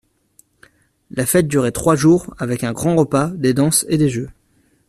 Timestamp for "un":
2.63-2.71